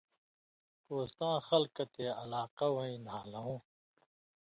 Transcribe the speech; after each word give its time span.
کوستاں 0.85 1.37
خلکہ 1.47 1.85
تے 1.93 2.03
علاقہ 2.21 2.67
وَیں 2.75 2.97
نھالُوں 3.05 3.57